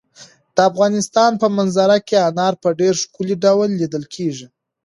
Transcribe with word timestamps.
د 0.55 0.57
افغانستان 0.69 1.31
په 1.41 1.47
منظره 1.57 1.97
کې 2.07 2.17
انار 2.29 2.53
په 2.63 2.69
ډېر 2.79 2.93
ښکاره 3.03 3.35
ډول 3.45 3.69
لیدل 3.79 4.03
کېږي. 4.15 4.47